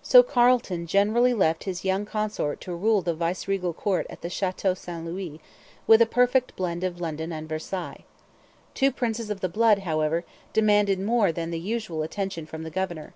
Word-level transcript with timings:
So 0.00 0.22
Carleton 0.22 0.86
generally 0.86 1.34
left 1.34 1.64
his 1.64 1.84
young 1.84 2.06
consort 2.06 2.60
to 2.60 2.72
rule 2.72 3.02
the 3.02 3.14
viceregal 3.16 3.72
court 3.72 4.06
at 4.08 4.20
the 4.20 4.30
Chateau 4.30 4.74
St 4.74 5.04
Louis 5.04 5.40
with 5.88 6.00
a 6.00 6.06
perfect 6.06 6.54
blend 6.54 6.84
of 6.84 7.00
London 7.00 7.32
and 7.32 7.48
Versailles. 7.48 8.04
Two 8.74 8.92
Princes 8.92 9.28
of 9.28 9.40
the 9.40 9.48
Blood, 9.48 9.80
however, 9.80 10.24
demanded 10.52 11.00
more 11.00 11.32
than 11.32 11.50
the 11.50 11.58
usual 11.58 12.04
attention 12.04 12.46
from 12.46 12.62
the 12.62 12.70
governor. 12.70 13.12